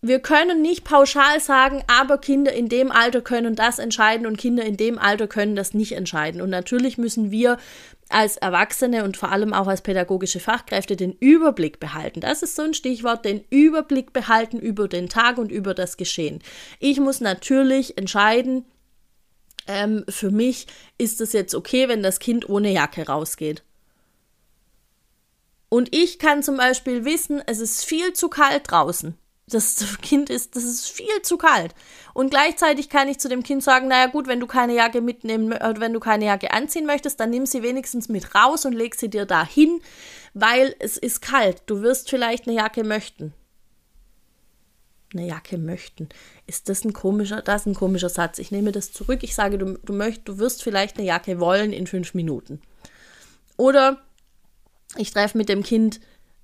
[0.00, 4.64] wir können nicht pauschal sagen, aber Kinder in dem Alter können das entscheiden und Kinder
[4.64, 6.40] in dem Alter können das nicht entscheiden.
[6.40, 7.58] Und natürlich müssen wir
[8.08, 12.20] als Erwachsene und vor allem auch als pädagogische Fachkräfte den Überblick behalten.
[12.20, 16.40] Das ist so ein Stichwort, den Überblick behalten über den Tag und über das Geschehen.
[16.78, 18.64] Ich muss natürlich entscheiden,
[19.66, 23.62] ähm, für mich ist es jetzt okay, wenn das Kind ohne Jacke rausgeht.
[25.68, 30.56] Und ich kann zum Beispiel wissen, es ist viel zu kalt draußen das Kind ist,
[30.56, 31.74] das ist viel zu kalt.
[32.14, 35.52] Und gleichzeitig kann ich zu dem Kind sagen, naja gut, wenn du keine Jacke mitnehmen,
[35.52, 38.94] äh, wenn du keine Jacke anziehen möchtest, dann nimm sie wenigstens mit raus und leg
[38.94, 39.80] sie dir da hin,
[40.34, 41.62] weil es ist kalt.
[41.66, 43.32] Du wirst vielleicht eine Jacke möchten.
[45.14, 46.10] Eine Jacke möchten.
[46.46, 48.38] Ist das ein komischer, das ist ein komischer Satz.
[48.38, 49.20] Ich nehme das zurück.
[49.22, 52.60] Ich sage, du, du möchtest, du wirst vielleicht eine Jacke wollen in fünf Minuten.
[53.56, 54.02] Oder
[54.96, 56.00] ich treffe mit dem Kind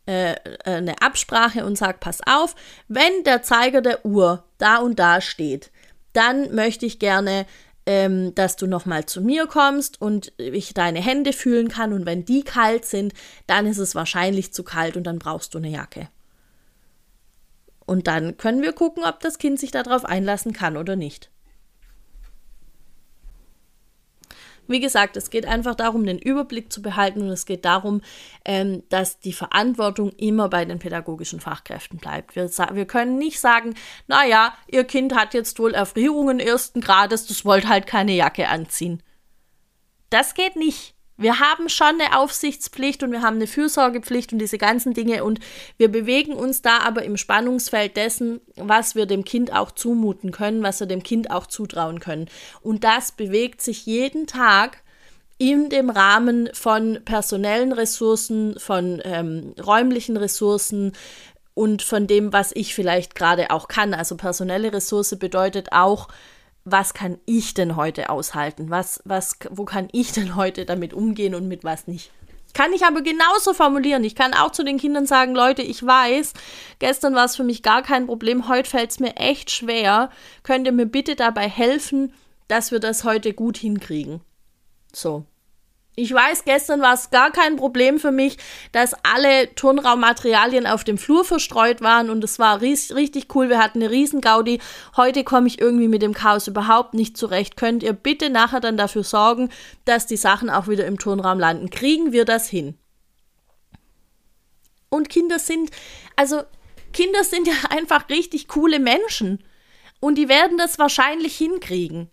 [0.07, 2.55] äh, äh, eine Absprache und sage, pass auf,
[2.89, 5.71] wenn der Zeiger der Uhr da und da steht,
[6.13, 7.47] dann möchte ich gerne,
[7.87, 12.25] ähm, dass du nochmal zu mir kommst und ich deine Hände fühlen kann und wenn
[12.25, 13.15] die kalt sind,
[13.47, 16.09] dann ist es wahrscheinlich zu kalt und dann brauchst du eine Jacke.
[17.87, 21.31] Und dann können wir gucken, ob das Kind sich darauf einlassen kann oder nicht.
[24.67, 28.01] Wie gesagt, es geht einfach darum, den Überblick zu behalten und es geht darum,
[28.45, 32.37] ähm, dass die Verantwortung immer bei den pädagogischen Fachkräften bleibt.
[32.37, 33.75] Wir, wir können nicht sagen,
[34.07, 39.03] naja, Ihr Kind hat jetzt wohl Erfrierungen ersten Grades, das wollt halt keine Jacke anziehen.
[40.11, 40.94] Das geht nicht.
[41.17, 45.39] Wir haben schon eine Aufsichtspflicht und wir haben eine Fürsorgepflicht und diese ganzen Dinge und
[45.77, 50.63] wir bewegen uns da aber im Spannungsfeld dessen, was wir dem Kind auch zumuten können,
[50.65, 52.29] was wir dem Kind auch zutrauen können.
[52.63, 54.83] Und das bewegt sich jeden Tag
[55.39, 60.93] in dem Rahmen von personellen Ressourcen, von ähm, räumlichen Ressourcen
[61.55, 63.95] und von dem, was ich vielleicht gerade auch kann.
[63.95, 66.09] Also personelle Ressource bedeutet auch,
[66.65, 68.71] was kann ich denn heute aushalten?
[68.71, 72.11] Was, was, wo kann ich denn heute damit umgehen und mit was nicht?
[72.55, 74.05] Kann ich aber genauso formulieren.
[74.05, 76.35] Ich kann auch zu den Kindern sagen, Leute, ich weiß,
[76.79, 80.09] gestern war es für mich gar kein Problem, heute fällt es mir echt schwer.
[80.45, 82.15] Könnt ihr mir bitte dabei helfen,
[82.47, 84.21] dass wir das heute gut hinkriegen?
[84.93, 85.27] So.
[85.97, 88.37] Ich weiß, gestern war es gar kein Problem für mich,
[88.73, 93.49] dass alle Turnraummaterialien auf dem Flur verstreut waren und es war richtig cool.
[93.49, 94.61] Wir hatten eine riesen Gaudi.
[94.97, 97.57] Heute komme ich irgendwie mit dem Chaos überhaupt nicht zurecht.
[97.57, 99.51] Könnt ihr bitte nachher dann dafür sorgen,
[99.85, 101.71] dass die Sachen auch wieder im Turnraum landen?
[101.71, 102.77] Kriegen wir das hin?
[104.89, 105.71] Und Kinder sind,
[106.17, 106.43] also
[106.93, 109.45] Kinder sind ja einfach richtig coole Menschen.
[110.01, 112.11] Und die werden das wahrscheinlich hinkriegen.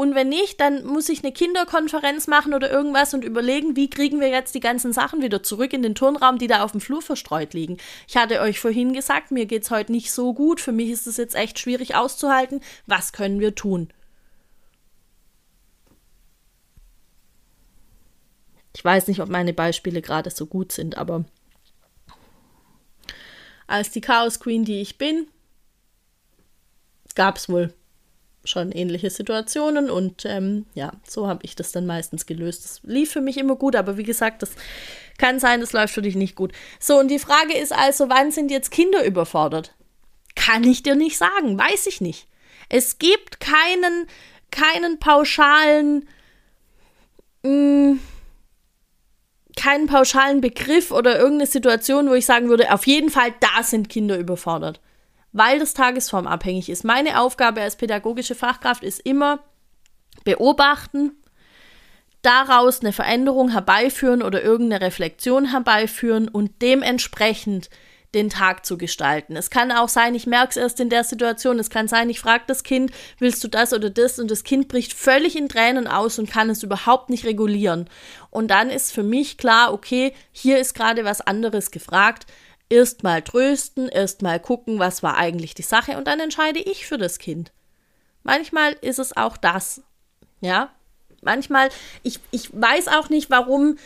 [0.00, 4.18] Und wenn nicht, dann muss ich eine Kinderkonferenz machen oder irgendwas und überlegen, wie kriegen
[4.18, 7.02] wir jetzt die ganzen Sachen wieder zurück in den Turnraum, die da auf dem Flur
[7.02, 7.76] verstreut liegen.
[8.08, 10.58] Ich hatte euch vorhin gesagt, mir geht es heute nicht so gut.
[10.58, 12.62] Für mich ist es jetzt echt schwierig auszuhalten.
[12.86, 13.92] Was können wir tun?
[18.74, 21.26] Ich weiß nicht, ob meine Beispiele gerade so gut sind, aber
[23.66, 25.28] als die Chaos Queen, die ich bin,
[27.14, 27.74] gab es wohl
[28.44, 32.64] schon ähnliche Situationen und ähm, ja, so habe ich das dann meistens gelöst.
[32.64, 34.52] Das lief für mich immer gut, aber wie gesagt, das
[35.18, 36.52] kann sein, das läuft für dich nicht gut.
[36.78, 39.74] So, und die Frage ist also, wann sind jetzt Kinder überfordert?
[40.34, 42.28] Kann ich dir nicht sagen, weiß ich nicht.
[42.68, 44.06] Es gibt keinen,
[44.50, 46.08] keinen pauschalen,
[47.42, 48.00] mh, mm,
[49.56, 53.90] keinen pauschalen Begriff oder irgendeine Situation, wo ich sagen würde, auf jeden Fall, da sind
[53.90, 54.80] Kinder überfordert
[55.32, 56.84] weil das tagesformabhängig ist.
[56.84, 59.40] Meine Aufgabe als pädagogische Fachkraft ist immer
[60.24, 61.12] beobachten,
[62.22, 67.70] daraus eine Veränderung herbeiführen oder irgendeine Reflexion herbeiführen und dementsprechend
[68.14, 69.36] den Tag zu gestalten.
[69.36, 72.18] Es kann auch sein, ich merke es erst in der Situation, es kann sein, ich
[72.18, 75.86] frage das Kind, willst du das oder das und das Kind bricht völlig in Tränen
[75.86, 77.88] aus und kann es überhaupt nicht regulieren.
[78.30, 82.26] Und dann ist für mich klar, okay, hier ist gerade was anderes gefragt
[82.70, 87.18] erstmal trösten, erstmal gucken, was war eigentlich die Sache und dann entscheide ich für das
[87.18, 87.52] Kind.
[88.22, 89.82] Manchmal ist es auch das.
[90.40, 90.70] Ja,
[91.22, 91.68] manchmal,
[92.02, 93.76] ich, ich weiß auch nicht, warum,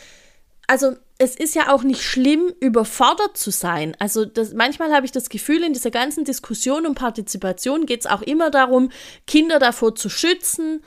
[0.67, 3.95] also es ist ja auch nicht schlimm, überfordert zu sein.
[3.99, 8.07] Also das, manchmal habe ich das Gefühl, in dieser ganzen Diskussion um Partizipation geht es
[8.07, 8.91] auch immer darum,
[9.25, 10.83] Kinder davor zu schützen,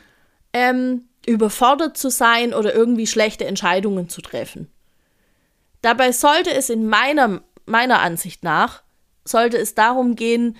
[0.52, 4.70] ähm, überfordert zu sein oder irgendwie schlechte Entscheidungen zu treffen.
[5.82, 8.82] Dabei sollte es in meiner meiner Ansicht nach
[9.24, 10.56] sollte es darum gehen,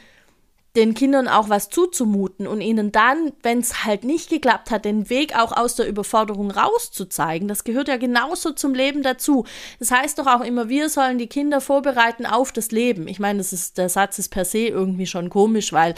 [0.76, 5.10] den Kindern auch was zuzumuten und ihnen dann, wenn es halt nicht geklappt hat, den
[5.10, 7.48] Weg auch aus der Überforderung rauszuzeigen.
[7.48, 9.44] Das gehört ja genauso zum Leben dazu.
[9.80, 13.08] Das heißt doch auch immer, wir sollen die Kinder vorbereiten auf das Leben.
[13.08, 15.94] Ich meine, das ist, der Satz ist per se irgendwie schon komisch, weil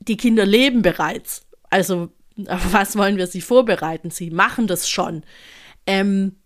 [0.00, 1.44] die Kinder leben bereits.
[1.68, 2.08] Also,
[2.48, 4.10] auf was wollen wir sie vorbereiten?
[4.10, 5.24] Sie machen das schon.
[5.86, 6.36] Ähm,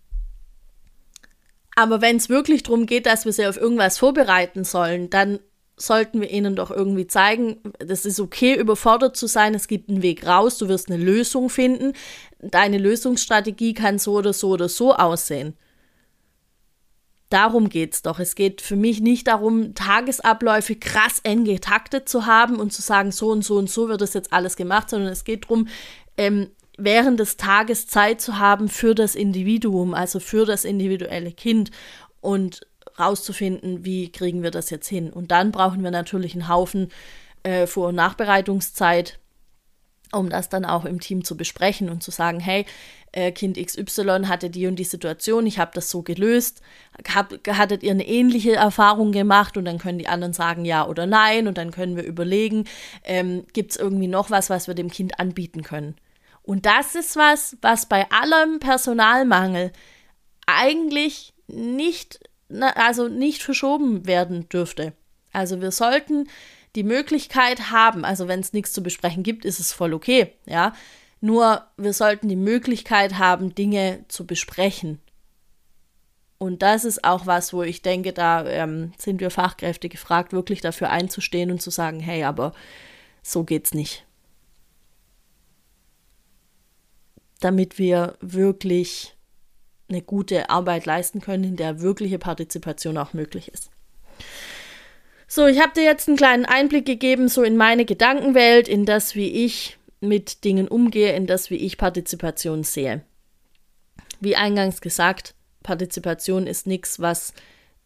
[1.77, 5.39] aber wenn es wirklich darum geht, dass wir sie auf irgendwas vorbereiten sollen, dann
[5.75, 10.01] sollten wir ihnen doch irgendwie zeigen, das ist okay, überfordert zu sein, es gibt einen
[10.01, 11.93] Weg raus, du wirst eine Lösung finden.
[12.39, 15.55] Deine Lösungsstrategie kann so oder so oder so aussehen.
[17.29, 18.17] Darum geht es doch.
[18.17, 23.11] Es geht für mich nicht darum, Tagesabläufe krass eng getaktet zu haben und zu sagen,
[23.11, 25.67] so und so und so wird das jetzt alles gemacht, sondern es geht darum,
[26.17, 31.71] ähm, während des Tages Zeit zu haben für das Individuum, also für das individuelle Kind.
[32.21, 32.61] Und
[32.99, 35.11] rauszufinden, wie kriegen wir das jetzt hin.
[35.11, 36.89] Und dann brauchen wir natürlich einen Haufen
[37.43, 39.19] äh, Vor- und Nachbereitungszeit,
[40.11, 42.65] um das dann auch im Team zu besprechen und zu sagen, hey,
[43.11, 46.61] äh, Kind XY hatte die und die Situation, ich habe das so gelöst,
[47.13, 51.05] hab, hattet ihr eine ähnliche Erfahrung gemacht und dann können die anderen sagen ja oder
[51.05, 52.65] nein und dann können wir überlegen,
[53.03, 55.95] ähm, gibt es irgendwie noch was, was wir dem Kind anbieten können.
[56.47, 59.73] Und das ist was, was bei allem Personalmangel
[60.45, 64.93] eigentlich nicht also nicht verschoben werden dürfte.
[65.33, 66.29] Also wir sollten
[66.77, 70.71] die Möglichkeit haben, also wenn es nichts zu besprechen gibt, ist es voll okay, ja.
[71.19, 75.01] Nur wir sollten die Möglichkeit haben, Dinge zu besprechen.
[76.37, 80.61] Und das ist auch was, wo ich denke, da ähm, sind wir Fachkräfte gefragt, wirklich
[80.61, 82.53] dafür einzustehen und zu sagen, hey, aber
[83.21, 84.06] so geht's nicht.
[87.39, 89.15] Damit wir wirklich
[89.89, 93.69] eine gute Arbeit leisten können, in der wirkliche Partizipation auch möglich ist.
[95.27, 99.15] So, ich habe dir jetzt einen kleinen Einblick gegeben, so in meine Gedankenwelt, in das,
[99.15, 103.01] wie ich mit Dingen umgehe, in das, wie ich Partizipation sehe.
[104.19, 107.33] Wie eingangs gesagt, Partizipation ist nichts, was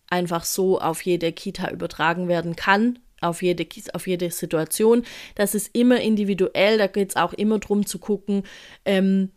[0.08, 5.04] einfach so auf jede Kita übertragen werden kann, auf jede, auf jede Situation.
[5.36, 8.44] Das ist immer individuell, da geht es auch immer darum zu gucken,
[8.86, 9.32] ähm,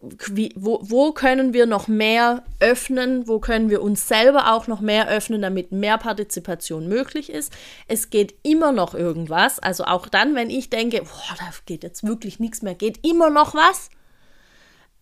[0.00, 4.80] wie, wo, wo können wir noch mehr öffnen, wo können wir uns selber auch noch
[4.80, 7.52] mehr öffnen, damit mehr Partizipation möglich ist.
[7.86, 12.02] Es geht immer noch irgendwas, also auch dann, wenn ich denke, boah, da geht jetzt
[12.06, 13.90] wirklich nichts mehr, geht immer noch was.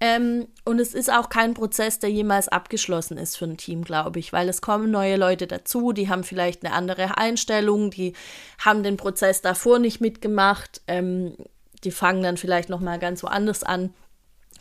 [0.01, 4.21] Ähm, und es ist auch kein Prozess, der jemals abgeschlossen ist für ein Team, glaube
[4.21, 8.15] ich, weil es kommen neue Leute dazu, die haben vielleicht eine andere Einstellung, die
[8.59, 11.35] haben den Prozess davor nicht mitgemacht, ähm,
[11.83, 13.93] die fangen dann vielleicht noch mal ganz woanders an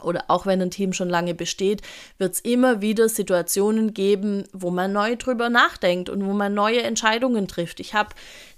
[0.01, 1.81] oder auch wenn ein Team schon lange besteht,
[2.17, 6.81] wird es immer wieder Situationen geben, wo man neu drüber nachdenkt und wo man neue
[6.83, 7.79] Entscheidungen trifft.
[7.79, 8.09] Ich habe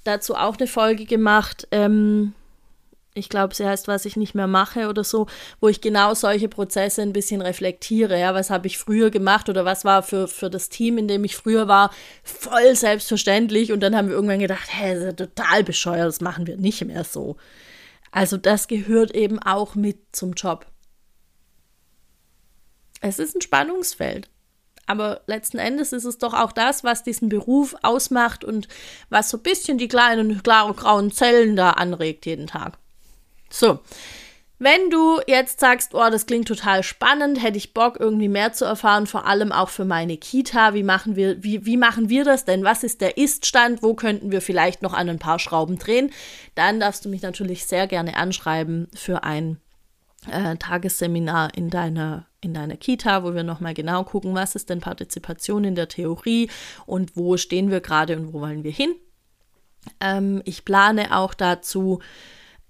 [0.04, 2.34] dazu auch eine Folge gemacht, ähm,
[3.16, 5.28] ich glaube, sie heißt, was ich nicht mehr mache oder so,
[5.60, 8.20] wo ich genau solche Prozesse ein bisschen reflektiere.
[8.20, 11.24] Ja, was habe ich früher gemacht oder was war für, für das Team, in dem
[11.24, 11.92] ich früher war,
[12.24, 13.72] voll selbstverständlich.
[13.72, 16.58] Und dann haben wir irgendwann gedacht, hä, das ist ja total bescheuert, das machen wir
[16.58, 17.36] nicht mehr so.
[18.12, 20.66] Also das gehört eben auch mit zum Job
[23.02, 24.30] es ist ein Spannungsfeld.
[24.90, 28.68] Aber letzten Endes ist es doch auch das, was diesen Beruf ausmacht und
[29.10, 32.80] was so ein bisschen die kleinen, klaren, grauen Zellen da anregt jeden Tag.
[33.52, 33.80] So.
[34.62, 38.66] Wenn du jetzt sagst, oh, das klingt total spannend, hätte ich Bock, irgendwie mehr zu
[38.66, 42.44] erfahren, vor allem auch für meine Kita, wie machen wir, wie, wie machen wir das
[42.44, 42.66] denn?
[42.66, 43.84] Was ist der Ist-Stand?
[43.84, 46.12] Wo könnten wir vielleicht noch an ein paar Schrauben drehen?
[46.56, 49.62] Dann darfst du mich natürlich sehr gerne anschreiben für ein
[50.30, 54.80] äh, Tagesseminar in deiner in deiner Kita, wo wir nochmal genau gucken, was ist denn
[54.80, 56.50] Partizipation in der Theorie
[56.86, 58.96] und wo stehen wir gerade und wo wollen wir hin.
[60.00, 62.00] Ähm, ich plane auch dazu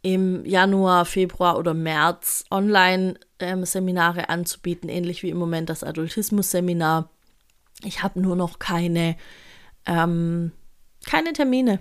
[0.02, 7.10] im Januar, Februar oder März Online-Seminare ähm, anzubieten, ähnlich wie im Moment das Adultismus-Seminar.
[7.84, 9.18] Ich habe nur noch keine,
[9.86, 10.52] ähm,
[11.06, 11.80] keine Termine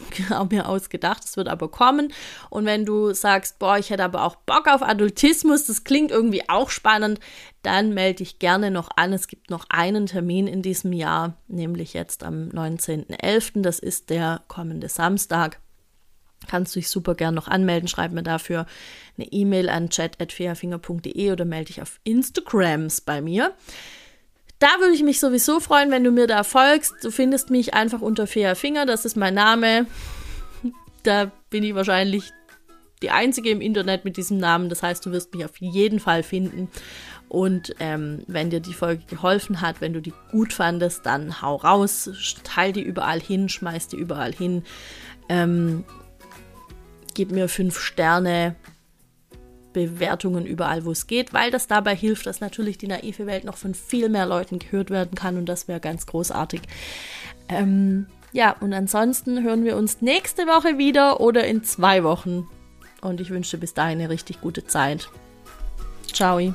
[0.50, 1.24] mir ausgedacht.
[1.24, 2.12] Es wird aber kommen.
[2.50, 6.48] Und wenn du sagst, boah, ich hätte aber auch Bock auf Adultismus, das klingt irgendwie
[6.48, 7.20] auch spannend,
[7.62, 9.12] dann melde dich gerne noch an.
[9.12, 13.62] Es gibt noch einen Termin in diesem Jahr, nämlich jetzt am 19.11.
[13.62, 15.60] Das ist der kommende Samstag.
[16.48, 17.88] Kannst du dich super gern noch anmelden.
[17.88, 18.66] Schreib mir dafür
[19.16, 23.54] eine E-Mail an chat.fairfinger.de oder melde dich auf Instagrams bei mir.
[24.62, 26.94] Da würde ich mich sowieso freuen, wenn du mir da folgst.
[27.02, 29.86] Du findest mich einfach unter Fair Finger, das ist mein Name.
[31.02, 32.30] Da bin ich wahrscheinlich
[33.02, 34.68] die einzige im Internet mit diesem Namen.
[34.68, 36.68] Das heißt, du wirst mich auf jeden Fall finden.
[37.28, 41.56] Und ähm, wenn dir die Folge geholfen hat, wenn du die gut fandest, dann hau
[41.56, 42.08] raus,
[42.44, 44.62] teil die überall hin, schmeiß die überall hin.
[45.28, 45.82] Ähm,
[47.14, 48.54] Gib mir fünf Sterne.
[49.72, 53.56] Bewertungen überall, wo es geht, weil das dabei hilft, dass natürlich die naive Welt noch
[53.56, 56.62] von viel mehr Leuten gehört werden kann und das wäre ganz großartig.
[57.48, 62.48] Ähm, ja, und ansonsten hören wir uns nächste Woche wieder oder in zwei Wochen.
[63.02, 65.08] Und ich wünsche bis dahin eine richtig gute Zeit.
[66.12, 66.54] Ciao.